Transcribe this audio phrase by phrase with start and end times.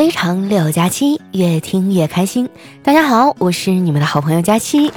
[0.00, 2.48] 非常六加七，越听越开心。
[2.82, 4.90] 大家好，我是你们的好朋友佳期。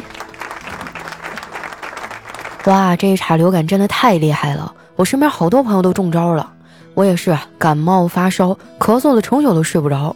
[2.63, 6.54] 哇，这一茬流感真的太厉害了，我身边好多朋友都中招了，
[6.94, 10.15] 我也是感冒发烧，咳嗽的成宿都睡不着。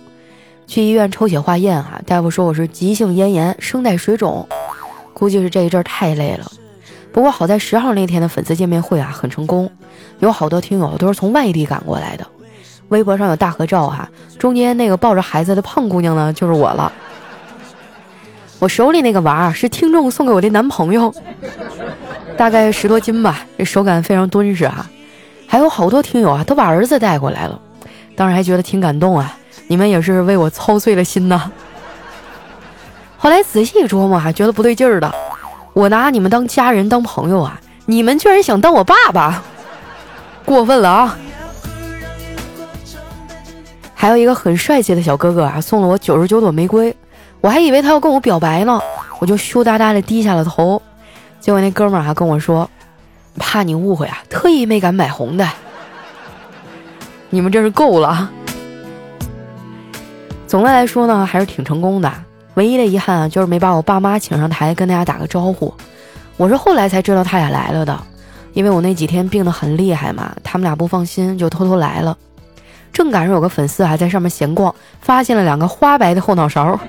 [0.67, 4.47] 去医院抽血化验啊，大夫说我是急性咽炎、声带水肿，
[5.13, 6.49] 估计是这一阵太累了。
[7.11, 9.69] 不过好在十号那天的粉丝见面会啊很成功，
[10.19, 12.25] 有好多听友都是从外地赶过来的。
[12.89, 14.09] 微博上有大合照哈，
[14.39, 16.91] 中间那个抱着孩子的胖姑娘呢，就是我了。
[18.59, 21.13] 我手里那个娃是听众送给我的男朋友，
[22.37, 24.85] 大概十多斤吧，这手感非常敦实哈。
[25.47, 27.59] 还有好多听友啊，都把儿子带过来了，
[28.15, 29.37] 当时还觉得挺感动啊。
[29.67, 31.51] 你们也是为我操碎了心呐。
[33.17, 35.13] 后来仔细一琢磨，还觉得不对劲儿的。
[35.73, 39.43] 我拿你们当家人当朋友啊，你们居然想当我爸爸，
[40.45, 41.17] 过分了啊！
[43.99, 46.95] 还有一个很帅气的小哥哥啊，送了我九十九朵玫瑰，
[47.41, 48.79] 我还以为他要跟我表白呢，
[49.17, 50.79] 我就羞答答的低下了头。
[51.39, 52.69] 结果那哥们儿还跟我说，
[53.39, 55.47] 怕你误会啊，特意没敢买红的。
[57.31, 58.29] 你们真是够了。
[60.45, 62.13] 总的来说呢，还是挺成功的。
[62.53, 65.73] 唯一的遗憾啊，就是没把我爸妈请上台跟大家打个招呼。
[66.37, 67.99] 我是后来才知道他俩来了的，
[68.53, 72.15] 因为我那几天病得很厉害嘛，他们俩不放心，就偷偷来了。
[72.97, 76.79] 正赶上有个粉丝还在上面闲逛，发现了两个花白的后脑勺，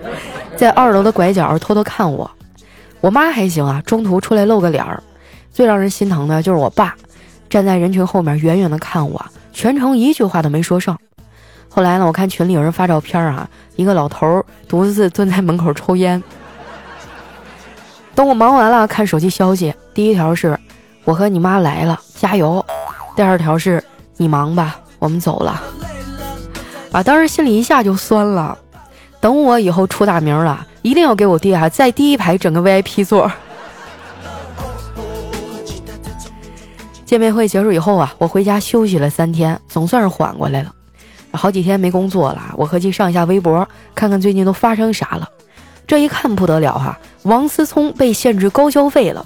[0.56, 2.30] 在二楼的拐角偷偷看我。
[3.02, 5.02] 我妈还行啊，中途出来露个脸儿。
[5.52, 6.96] 最让人心疼的就是我爸，
[7.50, 10.98] 站在人群后面远远的看我，全程一句话都没说上。
[11.68, 13.46] 后来呢，我看群里有人发照片啊，
[13.76, 16.22] 一个老头独自蹲在门口抽烟。
[18.14, 20.58] 等我忙完了，看手机消息，第一条是
[21.04, 22.64] “我和你妈来了，加油”，
[23.14, 23.84] 第二条是
[24.16, 24.80] “你忙吧”。
[24.98, 25.62] 我们走了，
[26.92, 28.58] 啊，当时心里一下就酸了。
[29.20, 33.30] 等我以后出大名了，一定要给我爹啊在第一排整个 VIP 座。
[37.04, 40.72] 见面会结束以后啊，我回家休息了三天，总算是缓过来了。
[41.32, 45.28] 好几天没工作了，我合计上一下微博，看看最近都发生啥了。
[45.86, 49.24] 这一看不得了哈，王思聪被限制高消费了。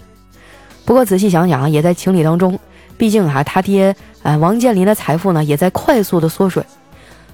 [0.84, 2.58] 不过仔细想想，也在情理当中。
[3.02, 6.64] 毕竟哈，他爹哎，王健林的财富呢也在快速的缩水。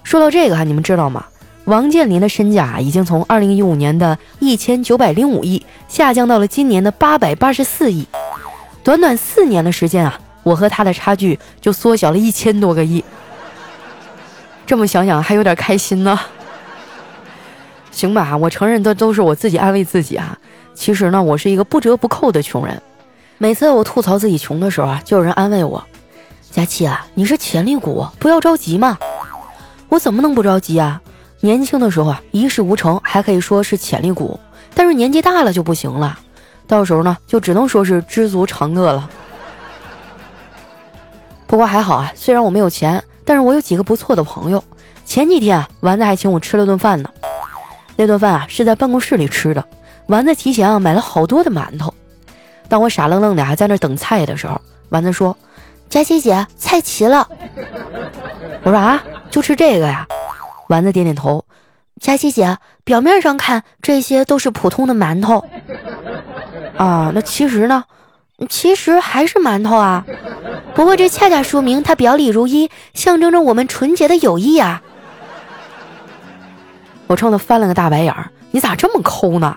[0.03, 1.27] 说到这个哈，你们知道吗？
[1.67, 8.07] 王健林的身价已经从二零一五年的一千九百零五亿下降到了今年的八百八十四亿。
[8.83, 13.05] 短短四年的时间啊，我和他的差距就缩小了一千多个亿。
[14.65, 16.19] 这么想想还有点开心呢。
[17.91, 20.35] 行吧，我承认这都是我自己安慰自己啊。
[20.75, 22.81] 其实呢，我是一个不折不扣的穷人。
[23.41, 25.83] 每次我吐槽自己穷的时候啊，就有人安慰我
[26.51, 28.99] ：“佳琪啊，你是潜力股，不要着急嘛。”
[29.89, 31.01] 我怎么能不着急啊？
[31.41, 34.41] 年轻的时候啊，一事无成还可以说是潜力股，
[34.75, 36.19] 但是年纪大了就不行了，
[36.67, 39.09] 到时候呢，就只能说是知足常乐了。
[41.47, 44.63] 不过还好啊，虽然我没有钱，但是我有几个不错的朋友。
[45.05, 47.09] 前几天啊，丸子还请我吃了顿饭呢。
[47.95, 49.65] 那顿饭啊，是在办公室里吃的，
[50.09, 51.95] 丸子提前啊买了好多的馒头。
[52.69, 55.37] 当我傻愣愣的还在那等菜的时候，丸子说
[55.89, 57.27] ：“佳琪姐，菜齐了。”
[58.63, 60.07] 我说：“啊，就吃这个呀？”
[60.69, 61.45] 丸子点点头。
[62.01, 65.45] 佳琪姐，表面上看这些都是普通的馒头
[66.77, 67.85] 啊，那其实呢？
[68.49, 70.05] 其实还是馒头啊。
[70.75, 74.81] 不过这恰恰说明它表里如一，象征着我们纯洁的友谊啊。
[77.09, 79.57] 我冲他翻了个大白眼儿：“你咋这么抠呢？”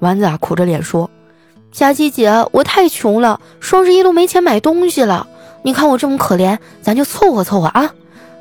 [0.00, 1.08] 丸子啊，苦着脸说。
[1.70, 5.26] 佳琪姐，我太穷了，双十一都没钱买东西了。
[5.62, 7.92] 你看我这么可怜，咱就凑合凑合啊。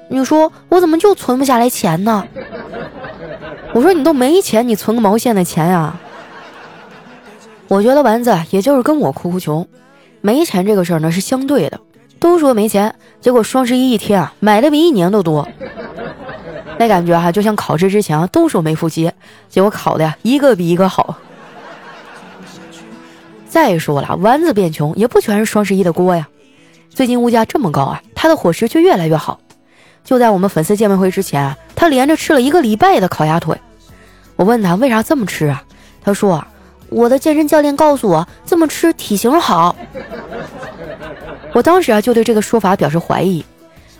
[0.09, 2.25] 你说我怎么就存不下来钱呢？
[3.73, 5.95] 我说你都没钱，你存个毛线的钱呀？
[7.67, 9.67] 我觉得丸子也就是跟我哭哭穷，
[10.21, 11.79] 没钱这个事儿呢是相对的。
[12.19, 15.47] 都说没钱，结果双十一一天啊，买的比一年都多。
[16.79, 19.11] 那感觉哈，就像考试之前啊都说没复习，
[19.49, 21.15] 结果考的呀一个比一个好。
[23.49, 26.27] 再说了，丸子变穷也不全是双十一的锅呀。
[26.89, 29.39] 最近物价这么高啊，他的伙食却越来越好。
[30.03, 33.59] 就在我们粉丝见面会之前啊，他连着吃了一个礼拜的烤鸭腿。
[34.35, 35.63] 我问他为啥这么吃啊？
[36.03, 36.45] 他说
[36.89, 39.75] ：“我的健身教练告诉我，这么吃体型好。”
[41.53, 43.43] 我当时啊就对这个说法表示怀疑。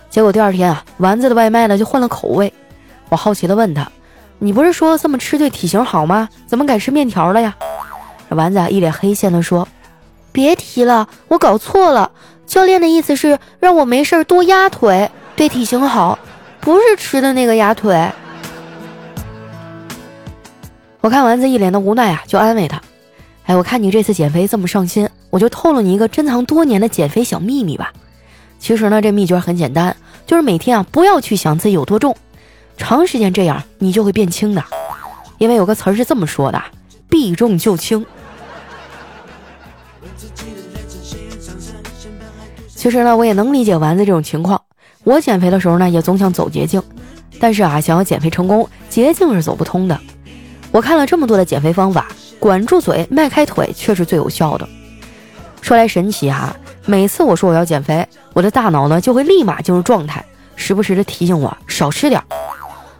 [0.08, 2.52] 结果第二天啊，丸子的外卖呢就换了口味。
[3.10, 3.90] 我好奇的问他
[4.38, 6.28] ：“你不是说这么吃对体型好吗？
[6.46, 7.54] 怎么改吃面条了呀？”
[8.30, 9.66] 丸子一脸黑线的说
[10.32, 12.10] ：“别提了，我搞错了。
[12.46, 16.18] 教练的意思是让我没事多压腿，对体型好，
[16.60, 18.10] 不是吃的那个鸭腿。
[21.00, 22.80] 我看丸子一脸的无奈啊，就安慰他
[23.46, 27.92] ：“哎，我看你这次减肥这么上心，我就透露你一个珍藏多年的减肥小秘密吧。
[28.58, 29.94] 其实呢，这秘诀很简单，
[30.26, 32.16] 就是每天啊不要去想自己有多重，
[32.76, 34.64] 长时间这样你就会变轻的。
[35.38, 36.62] 因为有个词儿是这么说的：
[37.08, 38.04] 避重就轻。
[42.78, 44.62] 其实呢，我也能理解丸子这种情况。
[45.02, 46.80] 我减肥的时候呢，也总想走捷径，
[47.40, 49.98] 但是啊，想要减肥成功，捷径是走不通的。
[50.70, 52.06] 我看了这么多的减肥方法，
[52.38, 54.68] 管住嘴，迈开腿却是最有效的。
[55.60, 56.54] 说来神奇哈，
[56.86, 62.22] 每次我说我要减肥，我的大脑呢就会立马进入状态，时不时的提醒我少吃点。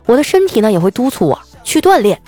[0.06, 2.20] 我的身体呢也会督促我去锻炼，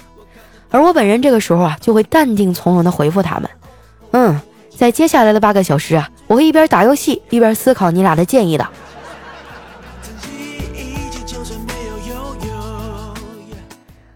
[0.71, 3.51] 而我本人这个时候啊就会淡定从容的回复他们
[4.13, 4.41] ：“嗯，
[4.81, 8.67] 在接下来的八个小时啊，我会一边打游戏一边思考你俩的建议的。”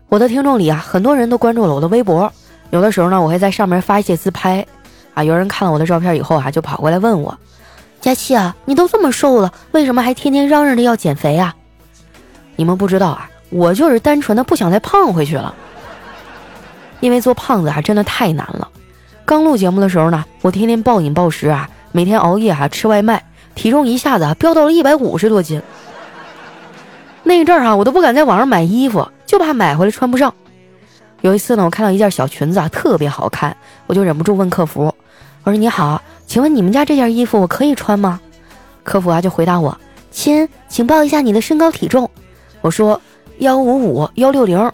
[0.08, 2.32] 我的听众里啊，很多人都关注了我的微博，
[2.70, 4.66] 有的时候呢，我会在上面发一些自拍，
[5.12, 7.38] 啊，有人看了我的照片以后啊，就跑过来问我
[8.00, 11.54] ：“佳期啊，你都这么瘦了，为什么还天天嚷嚷着要减肥啊？”
[12.56, 15.54] 你们不知道啊，我就是单纯的不想再胖回去了，
[17.00, 18.70] 因为做胖子啊，真的太难了。
[19.26, 23.24] 刚录节目的时候呢，我天天暴饮暴食啊，每天熬夜啊，吃外卖，
[23.54, 25.62] 体重一下子飙到了一百五十多斤。
[27.22, 29.08] 那一阵儿啊，我都不敢在网上买衣服。
[29.26, 30.32] 就怕买回来穿不上。
[31.22, 33.56] 有一次呢，我看到一件小裙子啊，特别好看，
[33.86, 34.94] 我就忍不住问客服
[35.42, 38.20] ：“我说你好，请问你们家这件衣服我可以穿吗？”
[38.84, 39.76] 客服啊就回答我
[40.12, 42.08] ：“亲，请报一下你的身高体重。”
[42.60, 43.00] 我说
[43.40, 44.70] ：“幺五五幺六零。”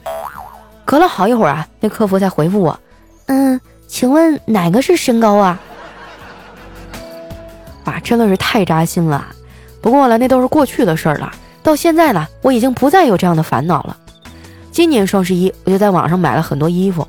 [0.84, 2.78] 隔了好一会儿啊，那客服才回复我
[3.26, 3.58] ：“嗯，
[3.90, 5.60] 请问哪个是身高啊？”
[7.84, 9.26] 啊，真的是太扎心了。
[9.82, 11.32] 不过呢，那都是过去的事儿了。
[11.62, 13.96] 到现在呢，我已经不再有这样的烦恼了。
[14.70, 17.06] 今年双十一，我就在网上买了很多衣服。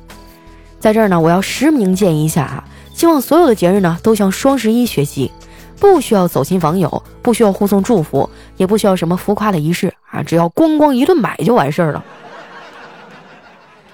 [0.80, 5.30] 在这儿呢，我要实名建议一下啊，希望所有的节日呢都向双十一学习，
[5.78, 12.04] 不需要走亲访友，不需要互送祝福，也不需要什么浮夸的仪式啊，只要咣咣一顿买就完事儿了。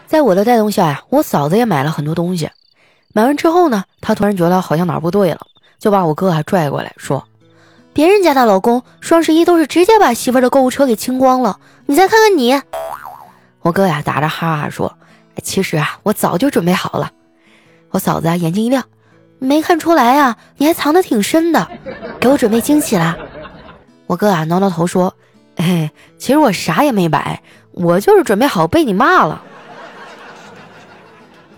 [0.06, 2.48] 在我的带动下呀，我嫂子也买了很多东西。
[3.18, 5.40] 买完之后呢，他突然觉得好像哪儿不对了，
[5.80, 7.26] 就把我哥还拽过来说
[7.92, 12.62] ：“别人家的老公双十一都是直接把媳妇的购物车给清光了，你再看看你。”
[13.62, 14.96] 我哥呀，打着哈哈说
[15.42, 17.10] ：“其实啊，我早就准备好了。”
[17.90, 18.84] 我嫂子啊，眼睛一亮，
[19.40, 21.66] 没看出来啊，你还藏得挺深的，
[22.20, 23.16] 给我准备惊喜啦。
[24.06, 25.12] 我哥啊，挠挠头说
[25.58, 27.42] ：“哎，其实我啥也没买，
[27.72, 29.42] 我就是准备好被你骂了。”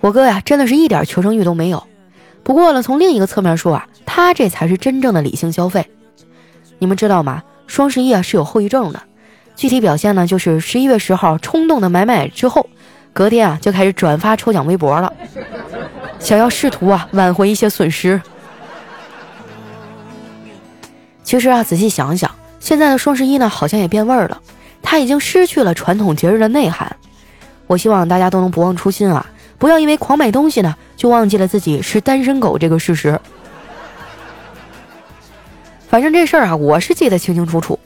[0.00, 1.86] 我哥呀，真的是一点求生欲都没有。
[2.42, 5.90] 不过呢，从另一个侧面说啊，他这才是真正的理性消费。
[6.78, 7.42] 你们知道吗？
[7.66, 9.02] 双十一啊是有后遗症的。
[9.54, 12.66] 具体表现呢，就是十一月十号冲动的买买之后，
[13.12, 15.12] 隔天啊就开始转发抽奖微博了，
[16.18, 18.20] 想要试图啊挽回一些损失。
[21.22, 24.40] 其实啊，仔细想想，现在的双十一呢，好像也变味儿了，
[24.82, 26.96] 它已经失去了传统节日的内涵。
[27.66, 29.24] 我希望大家都能不忘初心啊，
[29.60, 33.20] 不要因为狂买东西呢，就忘记了自己是单身狗这个事实。
[35.86, 37.78] 反正这事儿啊，我是记得清清楚楚。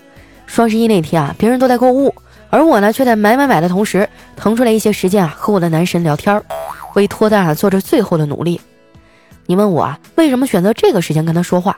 [0.47, 2.15] 双十一那天啊，别人都在购物，
[2.49, 6.40] 而我呢却在买买买的同时腾出来一些时间啊，和我的男神聊天，
[6.95, 8.61] 为脱单啊做着最后的努力。
[9.47, 11.76] 你问我啊，为什么选择这个时间跟他说话？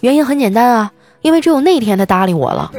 [0.00, 2.72] 原因很简单啊，因为只有那天他搭理我了。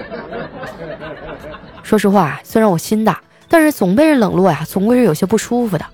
[1.81, 5.85] 说实话，虽然我心大，但是总被人冷落呀，总归是有些不舒服的。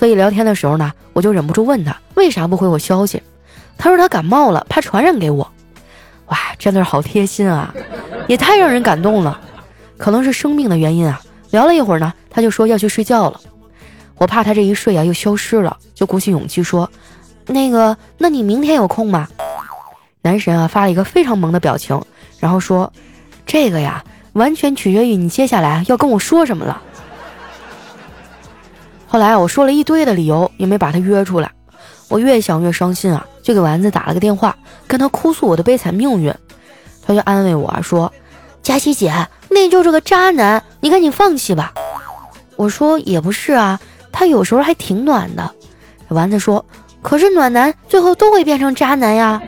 [0.00, 3.22] 所以聊天的时候呢，我就忍不住问他为啥不回我消息。
[3.76, 5.46] 他说他感冒了，怕传染给我。
[6.28, 7.74] 哇，真的是好贴心啊！
[8.26, 9.38] 也太让人感动了，
[9.98, 11.20] 可能是生病的原因啊。
[11.50, 13.38] 聊了一会儿呢，他就说要去睡觉了。
[14.16, 16.90] 我怕他这一睡啊又消失了，就鼓起勇气说
[17.44, 19.28] ：“那个，那你明天有空吗？”
[20.22, 22.00] 男神啊发了一个非常萌的表情，
[22.38, 22.90] 然后说
[23.44, 24.02] ：“这个呀，
[24.32, 26.80] 完全取决于你接下来要跟我说什么了。”
[29.12, 31.50] 后来我说了一堆的理由，也没把他约出来。
[32.06, 36.32] 我越想越伤心啊，就给丸子打了个电话，跟他哭诉我的悲惨命运。
[37.04, 38.12] 他就安慰我说。
[38.62, 39.12] 佳琪姐，
[39.48, 41.74] 那就是个渣男，你赶紧放弃吧。
[42.54, 43.80] 我说也不是啊，
[44.12, 45.50] 他有时候还挺暖的。
[46.06, 46.64] 丸子说，
[47.02, 49.42] 可是暖男最后都会变成渣男呀。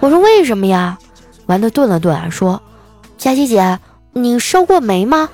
[0.00, 0.96] 我说为什么呀？
[1.44, 2.62] 丸子顿了顿说，
[3.18, 3.78] 佳琪姐，
[4.14, 5.28] 你收过煤吗？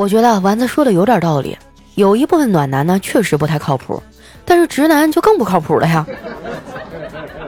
[0.00, 1.58] 我觉得丸子说的有点道理，
[1.94, 4.02] 有一部分暖男呢确实不太靠谱，
[4.46, 6.06] 但是直男就更不靠谱了呀。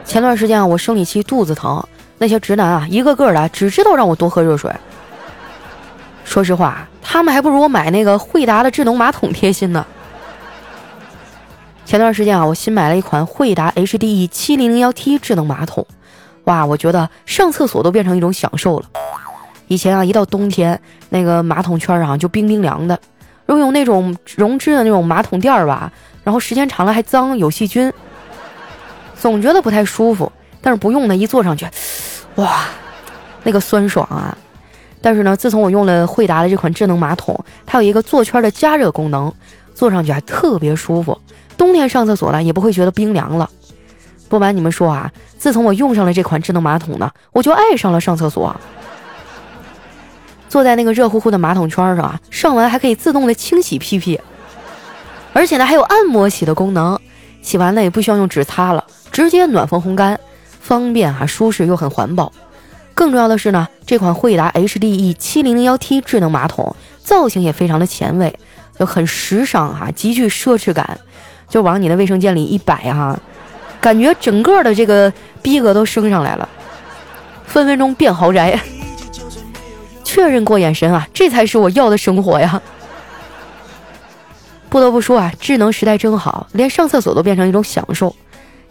[0.04, 1.82] 前段时间啊，我生理期肚子疼。
[2.18, 4.70] 那些直男啊，一个个的只知道让我多喝热水。
[6.26, 9.86] 说实话，他们还不如我买那个惠达的智能马桶贴心呢。
[11.86, 15.86] 前段时间啊，我新买了一款惠达 HDE 7001T 智能马桶，
[16.44, 18.84] 哇，我觉得上厕所都变成一种享受了。
[19.72, 22.98] 以前啊，一到冬天，那个马桶圈啊就冰冰凉的，
[23.46, 25.90] 如果用那种绒织的那种马桶垫儿吧，
[26.22, 27.90] 然后时间长了还脏有细菌，
[29.16, 30.30] 总觉得不太舒服。
[30.60, 31.66] 但是不用呢，一坐上去，
[32.34, 32.64] 哇，
[33.44, 34.36] 那个酸爽啊！
[35.00, 39.32] 但是呢，自从我用了惠达的这款智能马桶，它有一个坐圈的加热功能，
[39.74, 41.18] 坐上去还特别舒服。
[41.56, 43.48] 冬天上厕所呢，也不会觉得冰凉了。
[44.28, 48.54] 不瞒你们说啊，自从我用上了这款智能马桶呢，我就爱上了上厕所。
[50.52, 54.20] 坐在那个热乎乎的马桶圈上啊，上完还可以自动的清洗屁屁，
[55.32, 57.00] 而且呢还有按摩洗的功能，
[57.40, 60.20] 洗完了也不需要用纸擦了，直接暖风烘干。
[60.60, 62.30] 方便哈，舒适又很环保。
[62.92, 68.38] 更重要的是呢，这款惠达 HDE 7001T 智能马桶造型也非常的前卫，
[68.78, 71.00] 就很时尚哈，极具奢侈感。
[71.48, 73.18] 就往你的卫生间里一摆哈，
[73.80, 76.46] 感觉整个的这个逼格都升上来了，
[77.46, 78.60] 分分钟变豪宅。
[80.12, 82.60] 确认过眼神啊，这才是我要的生活呀！
[84.68, 88.14] 不得不说啊，智能时代真好，连上厕所都变成一种享受。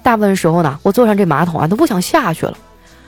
[0.04, 2.56] 大部分时候呢，我坐上这马桶啊，都不想下去了。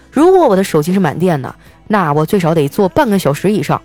[0.09, 1.53] 如果我的手机是满电的，
[1.87, 3.79] 那我最少得坐半个小时以上。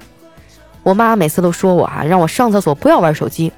[0.83, 3.53] 我妈每次都说我啊，让我上厕所不要玩手机。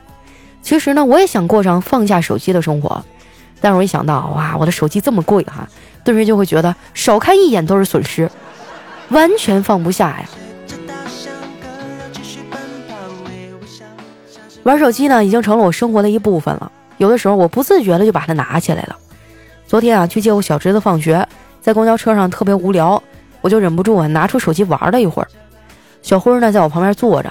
[0.61, 3.05] 其实呢，我也想过上放下手机的生活，
[3.61, 5.69] 但是我一想到哇，我的手机这么贵哈，
[6.03, 8.29] 顿时就会觉得少看一眼都是损失，
[9.11, 10.25] 完全放不下呀。
[14.63, 16.71] 玩手机呢，已经成了我生活的一部分了。
[16.99, 18.97] 有的时候我不自觉的就把它拿起来了。
[19.67, 21.27] 昨天啊，去接我小侄子放学，
[21.61, 23.03] 在公交车上特别无聊，
[23.41, 25.29] 我就忍不住啊拿出手机玩了一会儿。
[26.03, 27.31] 小辉呢在我旁边坐着，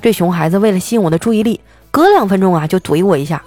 [0.00, 1.60] 这熊孩子为了吸引我的注意力，
[1.90, 3.42] 隔两分钟啊就怼我一下。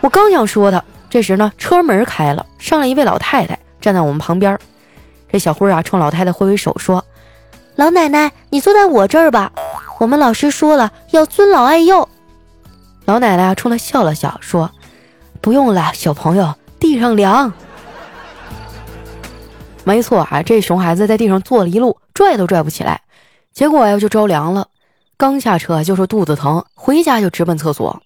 [0.00, 4.58] 我刚想说他，这时呢车门开了，上来一位老太太站在我们旁边。
[5.30, 7.04] 这小辉啊冲老太太挥挥手说
[7.76, 9.52] ：“老奶奶，你坐在我这儿吧，
[10.00, 12.08] 我们老师说了要尊老爱幼。”
[13.04, 14.70] 老奶奶啊冲他笑了笑说
[15.42, 17.52] ：“不用了，小朋友。”地上凉，
[19.84, 23.02] 没错啊，这熊孩子在地上坐了一路，拽都拽不起来，
[23.52, 24.68] 结果呀就着凉了。
[25.18, 28.02] 刚下车就说肚子疼，回家就直奔厕所。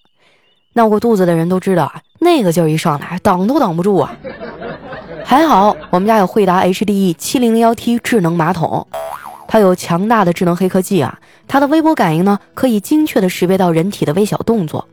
[0.72, 4.12] 闹过肚子的人都知道啊，那个劲儿一上来，挡都挡不住啊。
[5.24, 8.84] 还好我们家有惠达 HDE 7001T 智能马桶，
[9.54, 14.88] 它有强大的智能黑科技啊，它的微波感应呢，可以精确的识别到人体的微小动作，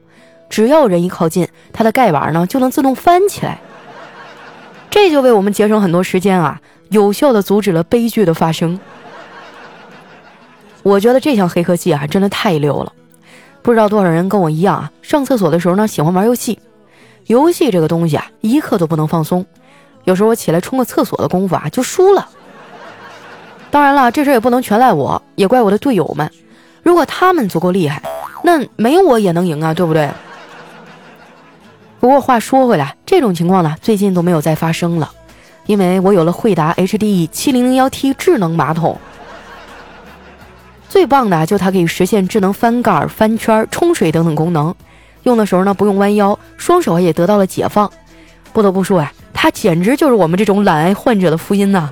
[0.52, 3.60] 只要人一靠近，它的盖板呢就能自动翻起来。
[4.92, 8.80] 这就为我们节省很多时间啊，有效的阻止了悲剧的发生。
[10.84, 12.94] 我觉得这项黑科技啊，真的太溜了。
[13.64, 16.60] 不知道多少人跟我一样啊，上厕所的时候呢，喜欢玩游戏。
[17.26, 19.44] 游戏这个东西啊，一刻都不能放松。
[20.04, 22.30] 有时候我起来冲个厕所的功夫啊，就输了。
[23.72, 26.30] 当然了，这事也不能全赖我，也怪我的队友们。
[26.84, 28.04] 如果他们足够厉害，
[28.44, 30.10] 那没我也能赢啊，对不对？
[32.00, 35.10] 不过话说回来，这种情况呢，最近都没有再发生了，
[35.68, 38.98] 因为我有了惠达 HDE 7001T 智能马桶。
[40.90, 44.76] 最棒的就它可以实现智能翻盖、翻圈、冲水等等功能，
[45.24, 47.90] 用的时候呢不用弯腰，双手也得到了解放。
[48.52, 51.90] 不得不说呀，它简直就是我们这种懒癌患者的福音呐！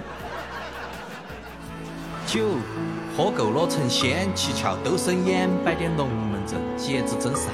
[3.19, 7.49] 喝够了成仙，七窍都生烟，摆点龙门阵，节子整啥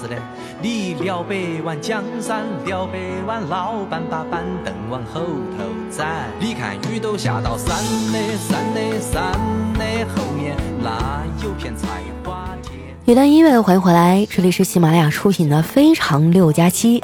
[0.00, 0.14] 子呢？
[0.62, 1.34] 你了百
[1.64, 5.22] 万江山，了百万老板把板凳往后
[5.56, 6.28] 头站。
[6.38, 7.76] 你看雨都下到山
[8.12, 9.32] 的山的山
[9.74, 11.88] 的后面，那有片菜
[12.24, 12.78] 花田。
[13.04, 17.00] 一段音乐，欢迎回来，这里是喜马拉雅出品的《非常六加七》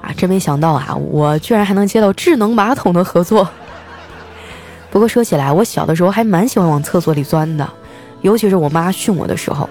[0.00, 0.10] 啊！
[0.16, 3.46] 真没想到啊，我居然还能接到智能马桶的合作。
[4.94, 7.68] 不过说起来，我小的时候还蛮喜欢往厕所里钻的，
[8.22, 9.68] 尤其是我妈训我的时候。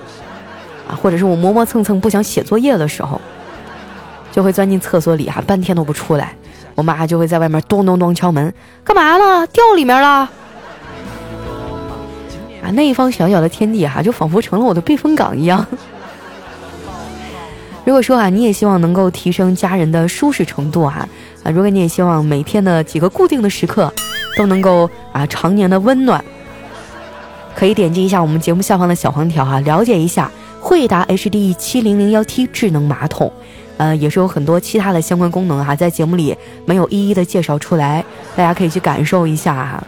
[0.86, 3.22] 啊，或者是我磨磨蹭蹭不想写作业的时候，
[4.34, 6.36] 就会钻进厕所里哈，半天都不出来。
[6.76, 8.54] 我妈就会在外面咚咚咚敲门，
[8.84, 9.48] 干嘛呢？
[9.48, 10.30] 掉里面了。
[12.62, 15.66] 啊，那一方小小的天地哈，就仿佛成了我的避风港一样。
[17.86, 21.08] 如果说啊，你也希望能够提升家人的舒适程度啊，
[21.44, 23.90] 啊，如果你也希望每天的几个固定的时刻
[24.36, 26.24] 都能够啊常年的温暖，
[27.56, 30.30] 可以点击一下我们节目下方的小黄条哈，了解一下。
[30.60, 33.30] 惠达 HDE 7001T 智能马桶，
[33.76, 36.34] 呃，也是有很多其他的相关功能哈，在节目里
[36.66, 38.02] 没有一一的介绍出来，
[38.34, 39.84] 大家可以去感受一下哈。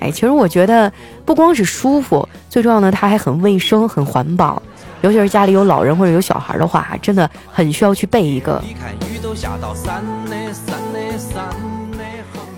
[0.00, 0.92] 哎，其实我觉得
[1.24, 4.60] 不光是舒服，最重要的它还很卫生、很环保。
[5.02, 8.60] 尤其是家里有老人或者有小孩的话，真的很需要去备一个。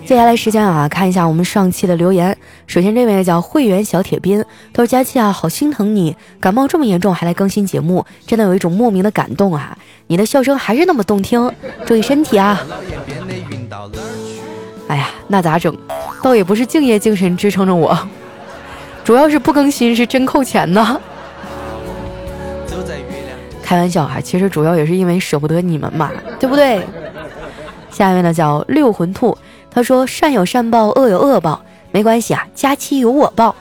[0.08, 2.34] 接下来时间啊，看一下我们上期的留言。
[2.66, 9.76] 首先这位叫会员小铁斌，他说：“佳期啊，好心疼你，感冒这么严重还来更新节目，真的有一种莫名的感动啊！
[10.06, 11.52] 你的笑声还是那么动听，
[11.84, 12.58] 注意身体啊！”
[14.88, 15.76] 哎呀，那咋整？
[16.22, 17.94] 倒也不是敬业精神支撑着我，
[19.04, 20.98] 主要是不更新是真扣钱呢。
[23.62, 26.10] 开玩笑哈，其实主要也是因为舍不得你们嘛，
[26.40, 26.82] 对不对？
[27.90, 29.36] 下面呢叫六魂兔，
[29.70, 31.60] 他说善有善报，恶有恶报，
[31.90, 33.54] 没关系啊，佳期有我报。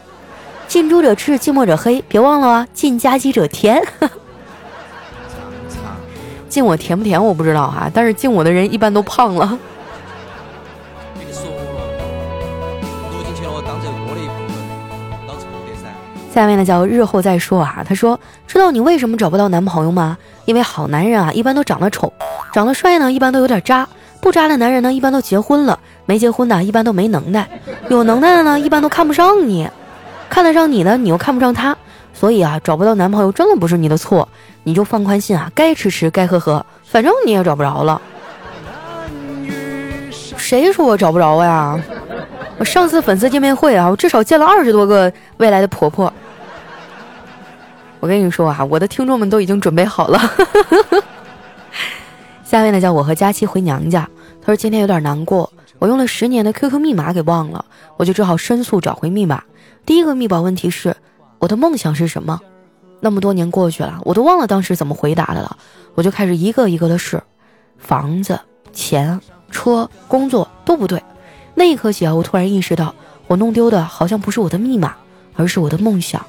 [0.68, 3.82] 近朱者赤，近墨者黑，别忘了啊，近佳期者甜。
[6.50, 9.58] 近我甜不甜我不知道哈，但是敬我的人一般都胖了。
[16.34, 17.84] 下面呢叫日后再说啊。
[17.88, 20.18] 他说：“知道你为什么找不到男朋友吗？
[20.46, 22.12] 因为好男人啊，一般都长得丑；
[22.54, 23.86] 长得帅呢，一般都有点渣；
[24.22, 27.44] 不渣的男人呢，一般都结婚了；没结婚的，一般都没能耐；
[27.90, 29.68] 有能耐的呢，一般都看不上你；
[30.30, 31.78] 看得上你的，你又看不上他。
[32.14, 34.28] 所以啊，找不到男朋友真的不是你的错，
[34.64, 38.02] 你就放宽心啊，该吃吃，该喝喝，反正你也找不着了。
[40.38, 41.80] 谁说我找不着呀？
[42.58, 46.12] 我上次粉丝见面会啊，我至少见了二十多个未来的婆婆。”
[48.00, 50.22] 我跟你说啊，我的听众们都已经准备好了。
[52.46, 54.08] 下面呢叫我和佳期回娘家，
[54.42, 57.66] 他说今天有点难过，我用了十年的 QQ 密码给忘了，
[57.98, 59.44] 我就只好申诉找回密码。
[59.86, 60.96] 第一个密保问题是
[61.40, 62.40] 我的梦想是什么？
[63.00, 65.58] 那么多年过去了，我都忘了当时怎么回答的了。
[65.94, 67.22] 我就开始一个一个的试，
[67.78, 68.40] 房子、
[68.74, 71.02] 钱、车、工作都不对。
[71.54, 72.94] 那一刻起啊，我突然意识到，
[73.28, 74.96] 我弄丢的好像不是我的密码，
[75.36, 76.26] 而是我的梦想。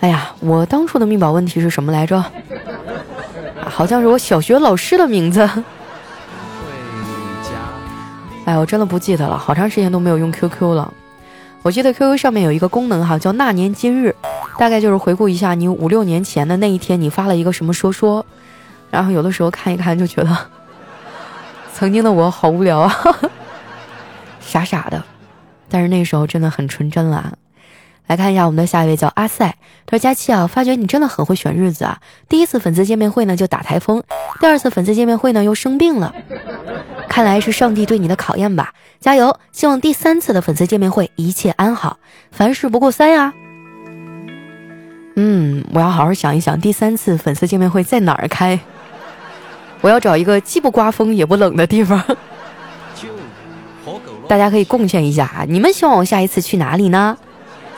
[0.00, 2.24] 哎呀，我当初的密保问题是什么来着？
[3.74, 5.48] 好像是我小学老师的名字。
[8.44, 10.92] 哎，我真的不记得了，好长时间都没有用 QQ 了。
[11.62, 14.14] 我记得 QQ 上面有一个功能哈，叫那年今日，
[14.58, 18.24] 大概就是回顾一下你五六年前的那一天，你发了一个什么说说。
[18.90, 20.36] 然后有的时候看一看就觉得，
[21.72, 22.94] 曾经的我好无聊啊，
[24.40, 25.02] 傻傻的。
[25.68, 27.32] 但是那时候真的很纯真了。
[28.06, 31.98] 来看一下我们的下一位叫阿塞，他说：“佳期啊，发觉你真的很会选日子啊！
[32.28, 34.02] 第一次粉丝见面会呢就打台风，
[34.40, 36.14] 第二次粉丝见面会呢又生病了，
[37.08, 38.74] 看来是上帝对你的考验吧！
[39.00, 41.98] 加油，希望第三次的粉丝见面会一切安好，
[42.30, 43.32] 凡事不过三呀！
[45.16, 48.60] 嗯，我要好好想一想，第三次粉丝见面会在哪儿开？
[49.80, 52.02] 我要找一个既不刮风也不冷的地方。
[54.28, 55.44] 大家可以贡献一下啊！
[55.48, 57.16] 你们希望我下一次去哪里呢？”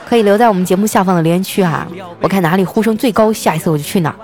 [0.09, 1.85] 可以留在我们节目下方的留言区哈，
[2.21, 4.15] 我看哪里呼声最高，下一次我就去哪。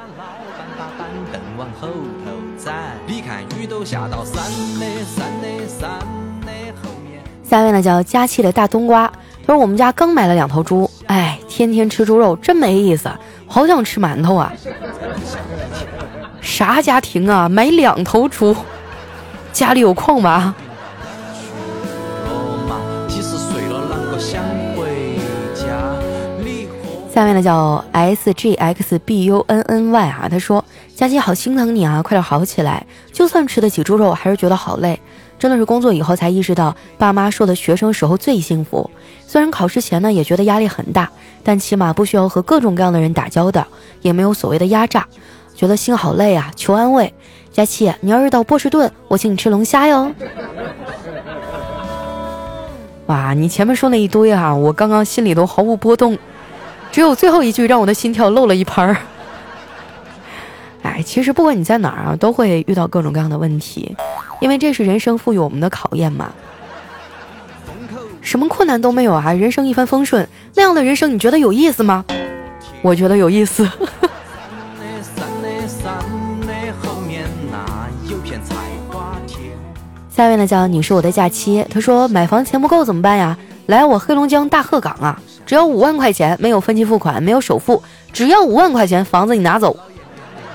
[7.42, 9.12] 下一位呢叫佳期的大冬瓜，
[9.44, 13.10] 他说我们家刚买了两头猪，哎，天天吃猪肉真没意思，
[13.46, 14.52] 好想吃馒头啊！
[16.40, 18.56] 啥家庭啊，买两头猪？
[19.52, 20.54] 家里有矿吧？
[27.12, 30.64] 下面呢叫 S G X B U N N Y 啊，他说
[30.96, 32.86] 佳琪好心疼你啊，快点好起来。
[33.12, 34.98] 就算吃得起猪肉，还是觉得好累。
[35.38, 38.90] 真的是工作以后才意识到，爸妈说的学生时候最幸福。
[39.26, 41.10] 虽然考试前呢也觉得压力很大，
[41.42, 43.66] 但起码不需要和各种各样的人打交道，
[44.00, 45.06] 也没有所谓的压榨，
[45.54, 47.12] 觉得心好累啊，求安慰。
[47.52, 50.10] 佳琪，你要是到波士顿，我请你吃龙虾哟。
[53.06, 56.16] 哇，你前面说那一堆啊，我刚刚心里都毫无波动。
[56.92, 58.96] 只有最后一句让我的心跳漏了一拍儿。
[60.82, 63.96] 哎，其实不管你在哪儿啊，都会遇到各种各样的问题，
[64.40, 66.30] 因为这是人生赋予我们的考验嘛。
[68.20, 72.04] 什么困难都没有啊，人生一帆风顺，那样的人生你觉得有意思吗？
[72.82, 73.66] 我觉得有意思。
[80.10, 83.36] 下面呢叫你是我的假期，他说买房钱不够怎么办呀？
[83.66, 85.18] 来我黑龙江大鹤岗啊。
[85.52, 89.76] 只要五万块钱，没有分期付款，没有首付，只要五万块钱，房子你拿走，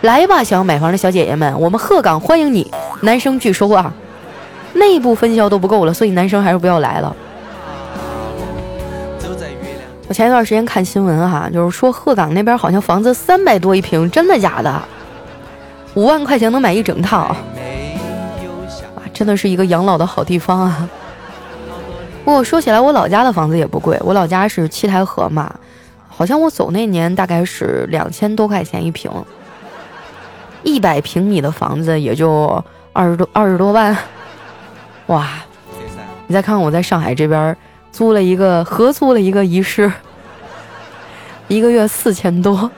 [0.01, 3.93] 来吧，想要买房的小姐姐们，我们鹤岗欢迎你，男生拒收啊，
[4.73, 7.15] 内部分销都不够了，所以男生还是不要来了。
[10.07, 14.81] 我前一段时间看新闻哈，就是说鹤岗那边好像房子三百多一平，真的假的？
[15.93, 17.35] 五万块钱能买一整套，
[18.95, 20.89] 哇，真的是一个养老的好地方啊！
[22.27, 25.49] 不过说起来，我老家的房子也不贵，我老家是七台河嘛，
[26.09, 29.09] 好像我走那年大概是两千多块钱一平，
[30.61, 32.61] 一百平米的房子也就
[32.91, 33.97] 二十多二十多万，
[35.05, 35.25] 哇！
[36.27, 37.55] 你再看看我在上海这边。
[37.93, 39.89] 租了一个合租了一个一室，
[41.47, 42.69] 一个月四千多。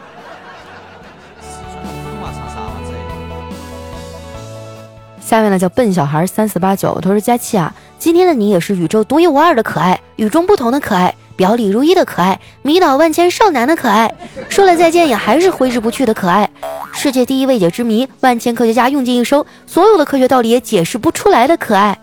[5.20, 14.10] 下面呢叫笨小孩三四八九，他说佳期啊，今天的你也是宇宙独一无二的可爱，与众不同的可爱，表里如一的可爱，迷倒万千少男的可爱，
[14.48, 16.50] 说了再见也还是挥之不去的可爱，
[16.94, 22.00] 世界第一未解之谜，万千科学家用尽一生，所有的科学道理也解释不出来的可爱。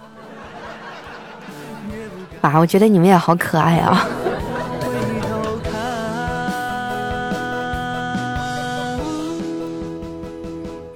[2.43, 4.07] 啊，我觉得你们也好可爱啊！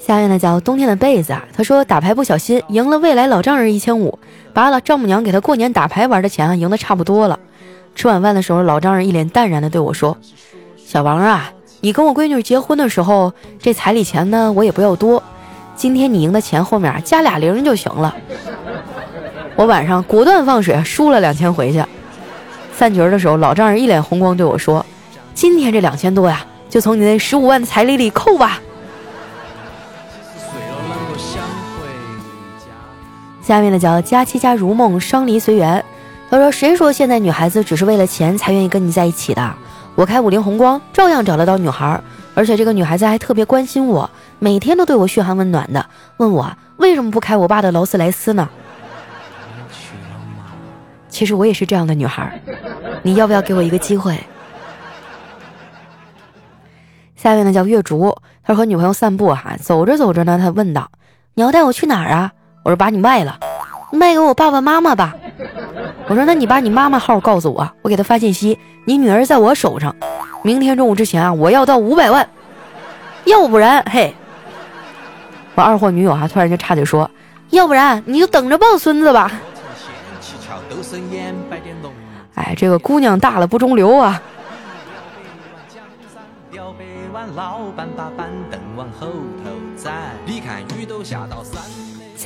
[0.01, 4.19] 下面呢叫冬天的被子啊，他说打牌不小心赢了未来老丈人一千五，
[4.55, 7.39] 把了丈母娘给他过年打牌玩的钱啊赢的差不多了。
[7.95, 10.17] 吃晚饭的时候，老丈人一脸淡然的对我说
[10.85, 15.23] ：“小王啊，你跟我闺女结婚的时候，这彩礼钱呢我也不要多，
[15.77, 18.17] 今天你赢的钱后面加俩零就行了。”
[19.55, 21.85] 我晚上果断放水，输了两千回去。
[22.73, 24.85] 散局的时候，老丈人一脸红光对我说
[25.35, 28.59] ：“今天这两千多呀，就从你那十五万的彩礼里扣吧。”
[33.51, 35.85] 下面的叫佳期家如梦，伤离随缘。
[36.31, 39.53] 他说：“谁说现在女孩子只是为了钱才愿意跟你在一起的？
[39.97, 42.01] 我开五菱宏光照样找得到女孩，
[42.37, 44.09] 而且这个女孩子还特别关心我，
[44.39, 45.85] 每天都对我嘘寒问暖的，
[46.19, 48.49] 问我为什么不开我爸的劳斯莱斯呢？”
[51.11, 52.41] 其实我也是这样的女孩，
[53.03, 54.17] 你要不要给我一个机会？
[57.17, 60.89] 下面呢叫月竹，他和女朋友散步哈，走着走着呢，他问道
[61.35, 62.31] ：“你要带我去哪儿啊？”
[62.63, 63.39] 我说：“把你卖了，
[63.93, 65.15] 卖给我爸爸妈妈吧。”
[66.09, 69.95] 我说：“那你把你妈妈号告诉我，我给她发信息，你女儿在我手上，
[70.43, 72.29] 明天中午之前啊，我要到五百万，
[73.25, 74.15] 要不然嘿。”
[75.55, 77.11] 我二货女友啊，突然就插嘴说
[77.51, 79.31] ：“要不然你就等着抱孙子吧。”
[82.35, 84.21] 哎，这个姑娘大了不中留啊！
[90.25, 91.27] 你看雨都下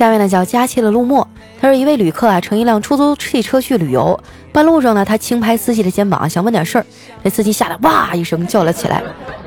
[0.09, 1.27] 面呢叫佳期的陆墨，
[1.59, 4.19] 他是一位旅客啊，乘一辆出租汽车去旅游，
[4.51, 6.85] 半路上呢，他轻拍司机的肩膀，想问点事儿，
[7.23, 9.01] 这司机吓得哇一声叫了起来。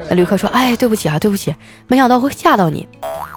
[0.08, 1.54] 那旅客说：“哎，对不起啊，对不起，
[1.86, 2.88] 没想到会吓到你。”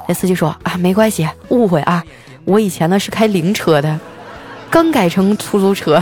[0.08, 2.04] 那司机说：“啊，没关系，误会啊，
[2.46, 4.00] 我以前呢是开灵车的。”
[4.72, 6.02] 刚改成出租车，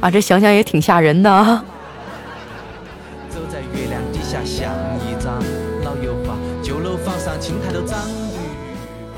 [0.00, 1.64] 啊，这想想也挺吓人的啊。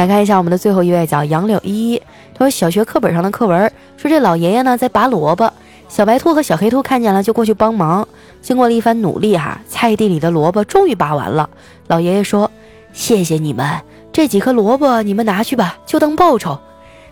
[0.01, 2.03] 来看一下我们的最后一位，叫杨柳依依。
[2.33, 5.53] 他说小学课本上的课文说，这老爷爷呢在拔萝卜，
[5.91, 8.09] 小白兔和小黑兔看见了就过去帮忙。
[8.41, 11.51] 经过了一番努力，哈，菜地里的萝卜终于拔完了。
[11.87, 12.51] 老爷爷说
[12.95, 16.59] ：“谢谢你们，这几颗萝卜你们拿去吧，就当报酬。”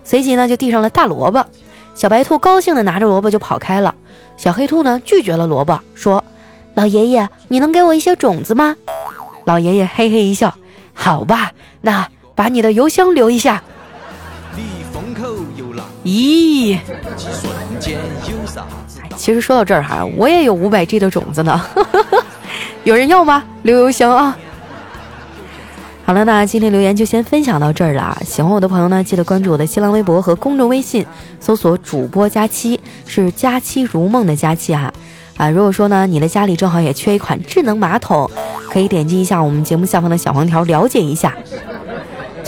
[0.02, 1.44] 随即呢，就递上了大萝卜，
[1.94, 3.94] 小白兔高兴的拿着萝卜就跑开了。
[4.38, 6.24] 小黑兔呢，拒绝了萝卜，说
[6.72, 8.74] ：“老爷爷，你能给我一些种子吗？”
[9.44, 10.54] 老爷爷嘿嘿一笑
[10.94, 13.60] ：“好吧，那把你的邮箱留一下。”
[16.04, 16.78] 咦，
[19.16, 21.60] 其实说到这儿哈，我也有五百 G 的种子呢，
[22.84, 23.42] 有人要吗？
[23.62, 24.36] 留邮箱啊。
[26.06, 28.16] 好了，那今天留言就先分享到这儿了。
[28.24, 31.04] 喜欢我的朋友呢，记得关注我的新浪微博和公众微信，
[31.40, 34.90] 搜索主播佳期，是佳期如梦的佳期哈。
[35.36, 38.30] 啊，如果说呢，你的家里正好也缺一款智能马桶，
[38.70, 41.36] 可以点击一下我们节目下方的小黄条了解一下。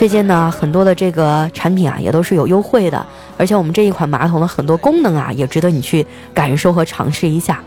[0.00, 7.60] 最近呢，很多的这个产品啊，也都是有优惠的，而且我们这一款马桶的很多功能啊，也值得你去感受和尝试一下。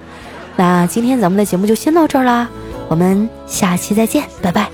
[0.56, 2.50] 那今天咱们的节目就先到这儿啦，
[2.88, 4.67] 我们下期再见，拜拜。